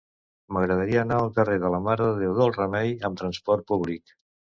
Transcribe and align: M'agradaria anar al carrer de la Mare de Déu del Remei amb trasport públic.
M'agradaria 0.55 1.01
anar 1.01 1.19
al 1.23 1.29
carrer 1.35 1.57
de 1.63 1.69
la 1.75 1.79
Mare 1.87 2.07
de 2.07 2.15
Déu 2.21 2.33
del 2.39 2.55
Remei 2.55 2.95
amb 3.11 3.21
trasport 3.21 3.69
públic. 3.73 4.15